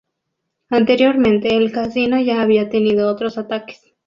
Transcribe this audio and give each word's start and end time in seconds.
Anteriormente 0.71 1.55
el 1.55 1.71
casino 1.71 2.19
ya 2.19 2.41
había 2.41 2.69
tenido 2.71 3.07
otros 3.07 3.37
ataques. 3.37 3.93